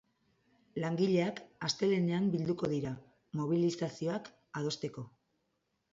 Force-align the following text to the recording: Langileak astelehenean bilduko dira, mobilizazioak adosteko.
Langileak 0.83 1.41
astelehenean 1.67 2.31
bilduko 2.37 2.71
dira, 2.73 2.95
mobilizazioak 3.43 4.35
adosteko. 4.63 5.05